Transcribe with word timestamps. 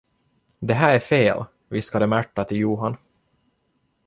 Det 0.59 0.73
här 0.73 0.95
är 0.95 0.99
fel, 0.99 1.43
viskade 1.67 2.07
Märta 2.07 2.43
till 2.43 2.57
Johan. 2.57 2.97